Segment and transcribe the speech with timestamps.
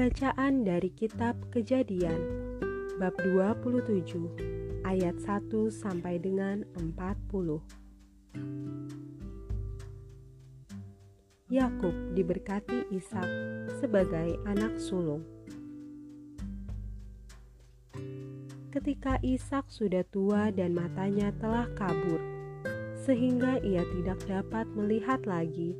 [0.00, 2.24] Bacaan dari kitab Kejadian
[2.96, 4.32] bab 27
[4.80, 7.60] ayat 1 sampai dengan 40.
[11.52, 13.28] Yakub diberkati Ishak
[13.76, 15.20] sebagai anak sulung.
[18.72, 22.24] Ketika Ishak sudah tua dan matanya telah kabur,
[23.04, 25.76] sehingga ia tidak dapat melihat lagi,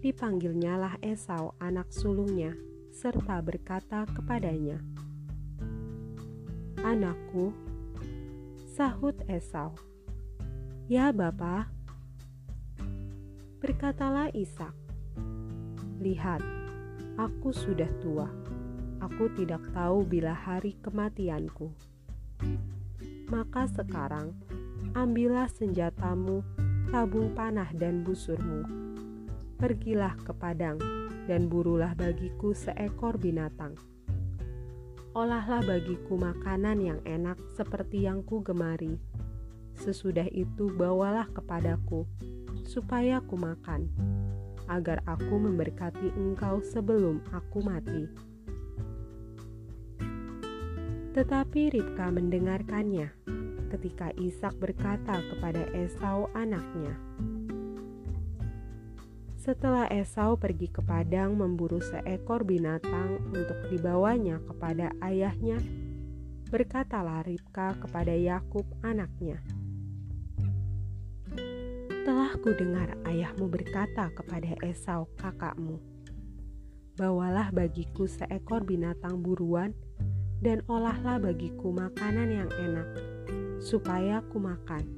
[0.00, 2.56] dipanggilnyalah Esau anak sulungnya
[2.92, 4.80] serta berkata kepadanya,
[6.82, 7.52] "Anakku,"
[8.74, 9.74] sahut Esau.
[10.88, 11.68] "Ya, Bapa."
[13.58, 14.72] Berkatalah Ishak,
[15.98, 16.40] "Lihat,
[17.18, 18.30] aku sudah tua.
[18.98, 21.70] Aku tidak tahu bila hari kematianku.
[23.30, 24.34] Maka sekarang,
[24.94, 26.42] ambillah senjatamu,
[26.90, 28.87] tabung panah dan busurmu.
[29.58, 30.78] Pergilah ke padang
[31.26, 33.74] dan burulah bagiku seekor binatang.
[35.18, 39.02] Olahlah bagiku makanan yang enak seperti yang ku gemari.
[39.74, 42.06] Sesudah itu bawalah kepadaku,
[42.62, 43.90] supaya ku makan,
[44.70, 48.06] agar aku memberkati engkau sebelum aku mati.
[51.18, 53.10] Tetapi Ribka mendengarkannya
[53.74, 56.94] ketika Ishak berkata kepada Esau anaknya,
[59.48, 65.56] setelah Esau pergi ke padang memburu seekor binatang untuk dibawanya kepada ayahnya,
[66.52, 69.40] berkatalah Ribka kepada Yakub anaknya,
[72.04, 75.80] "Telah ku dengar ayahmu berkata kepada Esau kakakmu,
[77.00, 79.72] Bawalah bagiku seekor binatang buruan
[80.44, 82.88] dan olahlah bagiku makanan yang enak,
[83.64, 84.97] supaya ku makan."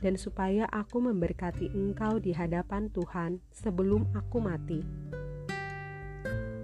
[0.00, 4.80] Dan supaya aku memberkati engkau di hadapan Tuhan sebelum aku mati.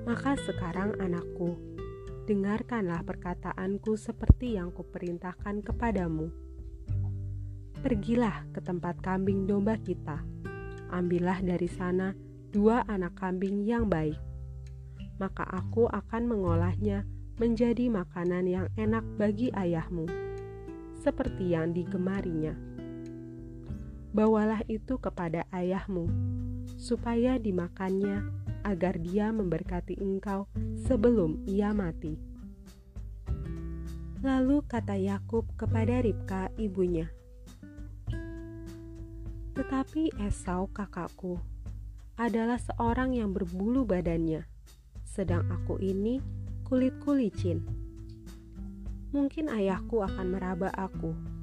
[0.08, 1.60] Maka sekarang anakku,
[2.24, 6.32] dengarkanlah perkataanku seperti yang kuperintahkan kepadamu.
[7.84, 10.24] Pergilah ke tempat kambing domba kita,
[10.90, 12.16] ambillah dari sana
[12.50, 14.16] dua anak kambing yang baik.
[15.20, 17.04] Maka aku akan mengolahnya
[17.36, 20.08] menjadi makanan yang enak bagi ayahmu,
[21.04, 22.75] seperti yang digemarinya
[24.16, 26.08] bawalah itu kepada ayahmu,
[26.80, 28.24] supaya dimakannya,
[28.64, 30.48] agar dia memberkati engkau
[30.88, 32.16] sebelum ia mati.
[34.24, 37.12] Lalu kata Yakub kepada Ribka ibunya,
[39.52, 41.36] "Tetapi Esau kakakku
[42.16, 44.48] adalah seorang yang berbulu badannya,
[45.04, 46.24] sedang aku ini
[46.64, 47.60] kulitku licin.
[49.12, 51.35] Mungkin ayahku akan meraba aku."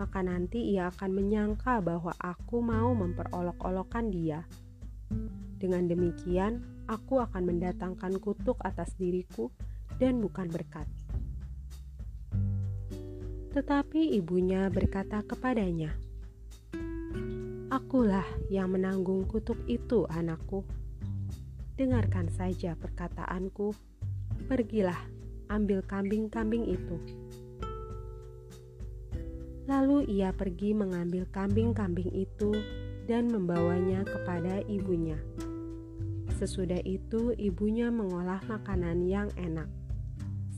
[0.00, 4.48] Maka nanti ia akan menyangka bahwa aku mau memperolok-olokkan dia.
[5.60, 9.52] Dengan demikian, aku akan mendatangkan kutuk atas diriku
[10.00, 10.88] dan bukan berkat.
[13.52, 15.92] Tetapi ibunya berkata kepadanya,
[17.68, 20.64] "Akulah yang menanggung kutuk itu, anakku.
[21.76, 23.76] Dengarkan saja perkataanku.
[24.48, 24.96] Pergilah,
[25.52, 27.19] ambil kambing-kambing itu."
[29.70, 32.50] Lalu ia pergi mengambil kambing-kambing itu
[33.06, 35.14] dan membawanya kepada ibunya.
[36.42, 39.70] Sesudah itu, ibunya mengolah makanan yang enak,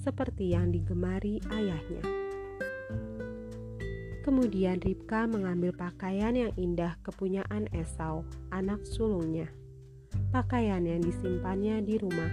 [0.01, 2.01] seperti yang digemari ayahnya.
[4.25, 9.53] Kemudian Ribka mengambil pakaian yang indah kepunyaan Esau, anak sulungnya,
[10.33, 12.33] pakaian yang disimpannya di rumah.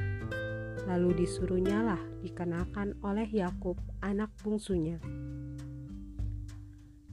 [0.88, 5.02] Lalu disuruhnyalah dikenakan oleh Yakub, anak bungsunya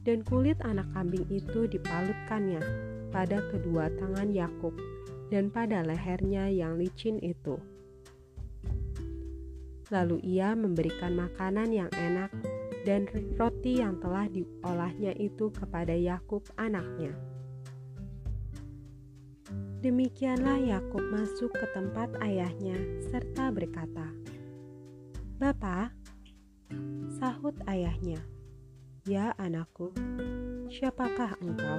[0.06, 2.62] dan kulit anak kambing itu dipalutkannya
[3.10, 4.70] pada kedua tangan Yakub
[5.34, 7.58] dan pada lehernya yang licin itu.
[9.90, 12.30] Lalu ia memberikan makanan yang enak
[12.86, 17.10] dan roti yang telah diolahnya itu kepada Yakub anaknya.
[19.82, 22.74] Demikianlah Yakub masuk ke tempat ayahnya
[23.10, 24.10] serta berkata,
[25.38, 25.94] "Bapa,"
[27.18, 28.18] sahut ayahnya,
[29.06, 29.94] "Ya anakku,
[30.66, 31.78] siapakah engkau?"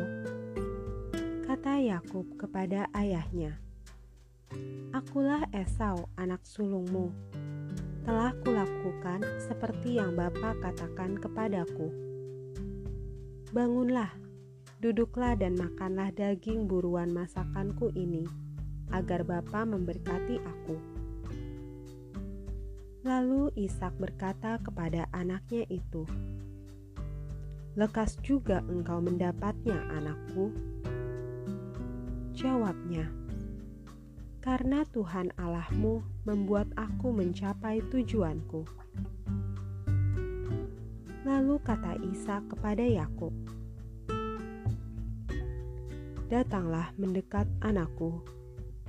[1.44, 3.59] Kata Yakub kepada ayahnya,
[4.95, 7.12] "Akulah Esau, anak sulungmu.
[8.07, 11.91] Telah kulakukan seperti yang Bapa katakan kepadaku.
[13.51, 14.15] Bangunlah,
[14.80, 18.23] duduklah dan makanlah daging buruan masakanku ini,
[18.95, 20.80] agar Bapa memberkati aku."
[23.03, 26.07] Lalu Ishak berkata kepada anaknya itu,
[27.77, 30.50] Lekas juga engkau mendapatnya, anakku.
[32.33, 33.06] Jawabnya,
[34.41, 38.65] karena Tuhan Allahmu membuat aku mencapai tujuanku.
[41.21, 43.29] Lalu kata Isa kepada Yakub,
[46.33, 48.25] "Datanglah mendekat anakku,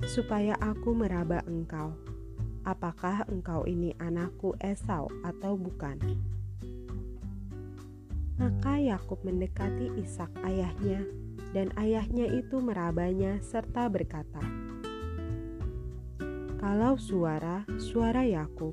[0.01, 1.93] supaya aku meraba engkau.
[2.65, 6.01] Apakah engkau ini anakku Esau atau bukan?"
[8.39, 11.03] Maka Yakub mendekati Ishak ayahnya
[11.51, 14.39] dan ayahnya itu merabanya serta berkata,
[16.55, 18.71] "Kalau suara, suara Yakub;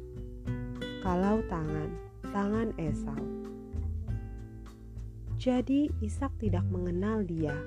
[1.02, 1.90] kalau tangan,
[2.30, 3.18] tangan Esau."
[5.34, 7.58] Jadi Ishak tidak mengenal dia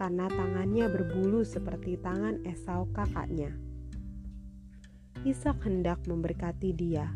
[0.00, 3.52] karena tangannya berbulu seperti tangan Esau kakaknya.
[5.28, 7.08] Ishak hendak memberkati dia,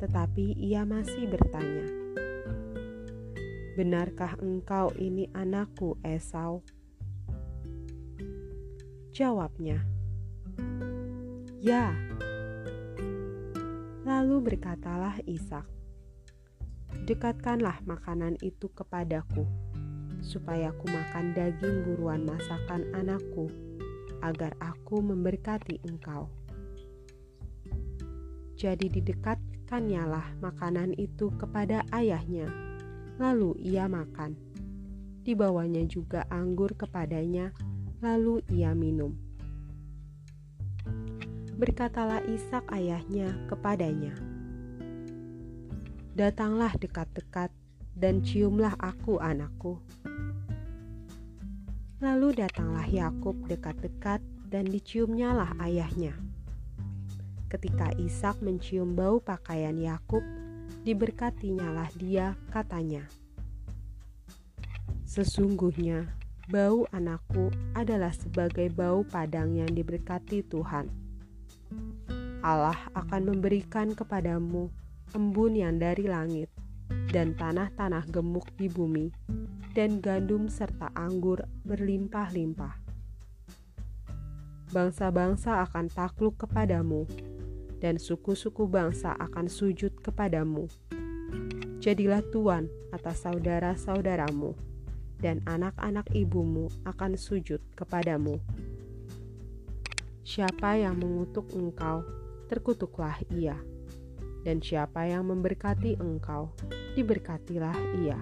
[0.00, 1.97] tetapi ia masih bertanya,
[3.78, 6.66] Benarkah engkau ini anakku, Esau?
[9.14, 9.86] Jawabnya,
[11.62, 11.94] Ya.
[14.02, 15.62] Lalu berkatalah Ishak,
[17.06, 19.46] Dekatkanlah makanan itu kepadaku,
[20.26, 23.46] supaya aku makan daging buruan masakan anakku,
[24.26, 26.26] agar aku memberkati engkau.
[28.58, 32.66] Jadi didekatkannyalah lah makanan itu kepada ayahnya
[33.18, 34.38] Lalu ia makan.
[35.26, 37.50] Dibawanya juga anggur kepadanya,
[37.98, 39.12] lalu ia minum.
[41.58, 44.14] Berkatalah Ishak ayahnya kepadanya,
[46.14, 47.50] "Datanglah dekat-dekat
[47.98, 49.82] dan ciumlah aku, anakku."
[51.98, 56.14] Lalu datanglah Yakub dekat-dekat dan diciumnyalah ayahnya.
[57.50, 60.22] Ketika Ishak mencium bau pakaian Yakub,
[60.82, 63.06] diberkatinyalah dia, katanya.
[65.08, 66.10] Sesungguhnya,
[66.52, 70.88] bau anakku adalah sebagai bau padang yang diberkati Tuhan.
[72.44, 74.70] Allah akan memberikan kepadamu
[75.16, 76.52] embun yang dari langit,
[77.08, 79.08] dan tanah-tanah gemuk di bumi,
[79.72, 82.74] dan gandum serta anggur berlimpah-limpah.
[84.68, 87.08] Bangsa-bangsa akan takluk kepadamu,
[87.78, 90.66] dan suku-suku bangsa akan sujud kepadamu.
[91.78, 94.54] Jadilah tuan atas saudara-saudaramu,
[95.22, 98.38] dan anak-anak ibumu akan sujud kepadamu.
[100.26, 102.02] Siapa yang mengutuk engkau,
[102.50, 103.56] terkutuklah ia,
[104.42, 106.52] dan siapa yang memberkati engkau,
[106.98, 108.18] diberkatilah ia.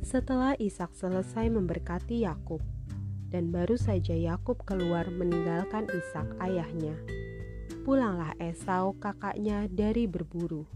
[0.00, 2.58] Setelah Ishak selesai memberkati Yakub,
[3.30, 6.98] dan baru saja Yakub keluar meninggalkan Ishak ayahnya.
[7.86, 10.66] Pulanglah Esau kakaknya dari berburu.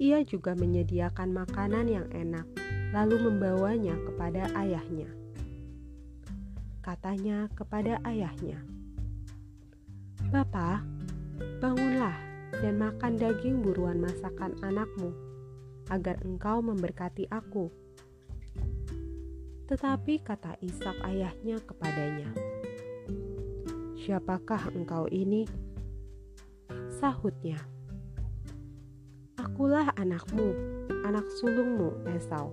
[0.00, 2.46] Ia juga menyediakan makanan yang enak,
[2.96, 5.10] lalu membawanya kepada ayahnya.
[6.80, 8.62] Katanya kepada ayahnya,
[10.32, 10.80] "Bapak,
[11.60, 12.16] bangunlah
[12.64, 15.12] dan makan daging buruan masakan anakmu,
[15.92, 17.68] agar engkau memberkati aku."
[19.68, 22.32] Tetapi kata Ishak ayahnya kepadanya,
[24.00, 25.44] "Siapakah engkau ini?"
[26.96, 27.60] Sahutnya,
[29.36, 30.56] "Akulah anakmu,
[31.04, 32.48] anak sulungmu Esau."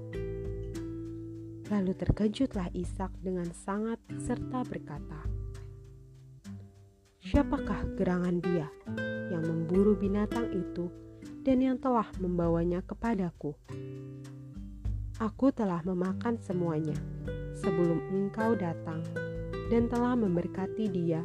[1.72, 5.24] Lalu terkejutlah Ishak dengan sangat serta berkata,
[7.24, 8.68] "Siapakah gerangan dia
[9.32, 10.92] yang memburu binatang itu
[11.48, 13.56] dan yang telah membawanya kepadaku?"
[15.16, 17.00] Aku telah memakan semuanya
[17.56, 19.00] sebelum engkau datang
[19.72, 21.24] dan telah memberkati dia,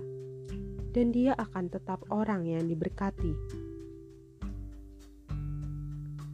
[0.95, 3.35] dan dia akan tetap orang yang diberkati.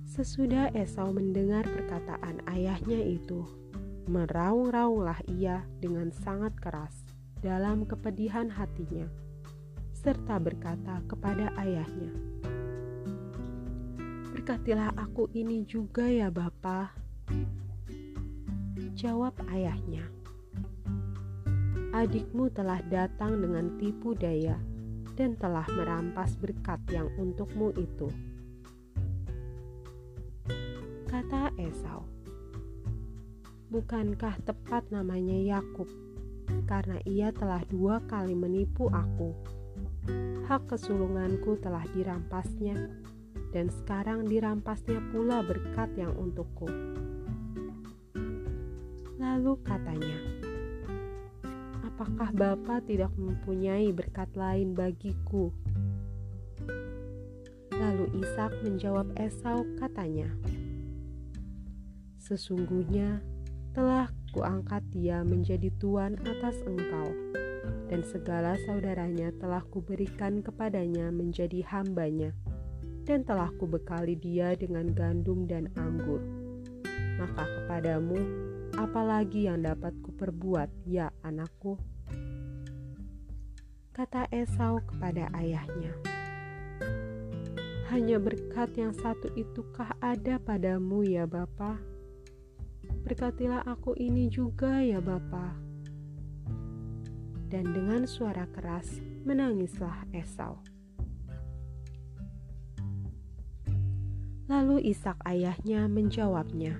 [0.04, 3.48] Sesudah Esau mendengar perkataan ayahnya itu,
[4.04, 7.08] meraung-raunglah ia dengan sangat keras
[7.40, 9.08] dalam kepedihan hatinya,
[9.96, 12.12] serta berkata kepada ayahnya,
[14.36, 17.05] Berkatilah aku ini juga ya Bapak
[18.96, 20.06] Jawab ayahnya,
[21.92, 24.56] "Adikmu telah datang dengan tipu daya
[25.14, 28.08] dan telah merampas berkat yang untukmu itu."
[31.06, 32.06] Kata Esau,
[33.68, 35.90] "Bukankah tepat namanya Yakub,
[36.64, 39.34] karena ia telah dua kali menipu aku?
[40.46, 43.06] Hak kesulunganku telah dirampasnya."
[43.56, 46.68] dan sekarang dirampasnya pula berkat yang untukku.
[49.16, 50.18] Lalu katanya,
[51.80, 55.48] "Apakah Bapa tidak mempunyai berkat lain bagiku?"
[57.72, 60.28] Lalu Ishak menjawab Esau, katanya,
[62.20, 63.24] "Sesungguhnya
[63.76, 67.08] telah kuangkat dia menjadi tuan atas engkau,
[67.88, 72.36] dan segala saudaranya telah kuberikan kepadanya menjadi hambanya,
[73.08, 76.20] dan telah kubekali dia dengan gandum dan anggur.
[77.16, 78.45] Maka kepadamu,
[78.76, 81.80] apalagi yang dapat kuperbuat, ya anakku?
[83.96, 85.96] Kata Esau kepada ayahnya,
[87.88, 91.80] Hanya berkat yang satu itukah ada padamu ya Bapa?
[93.04, 95.66] Berkatilah aku ini juga ya Bapa
[97.46, 100.58] dan dengan suara keras menangislah Esau.
[104.46, 106.78] Lalu Ishak ayahnya menjawabnya,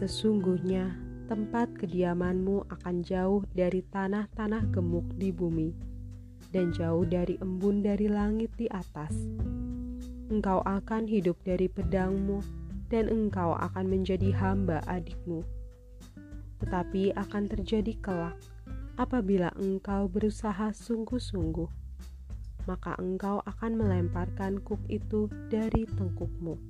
[0.00, 0.96] "Sesungguhnya
[1.28, 5.76] tempat kediamanmu akan jauh dari tanah-tanah gemuk di bumi,
[6.48, 9.12] dan jauh dari embun dari langit di atas.
[10.32, 12.40] Engkau akan hidup dari pedangmu,
[12.88, 15.44] dan engkau akan menjadi hamba adikmu.
[16.64, 18.40] Tetapi akan terjadi kelak
[18.96, 21.68] apabila engkau berusaha sungguh-sungguh,
[22.64, 26.69] maka engkau akan melemparkan kuk itu dari tengkukmu.